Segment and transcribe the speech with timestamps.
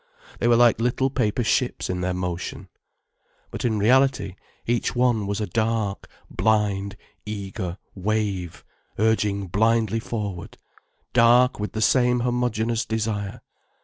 [0.39, 2.69] They were like little paper ships in their motion.
[3.51, 4.33] But in reality
[4.65, 8.65] each one was a dark, blind, eager wave
[8.97, 10.57] urging blindly forward,
[11.13, 13.41] dark with the same homogeneous desire.